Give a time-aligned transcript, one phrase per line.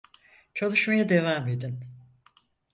[0.53, 1.79] Çalışmaya devam edin.